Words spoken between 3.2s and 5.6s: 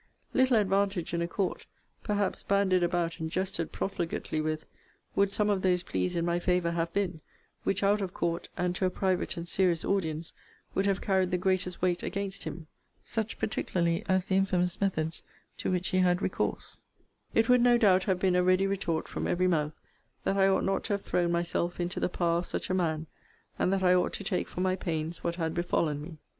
jested profligately with,) would some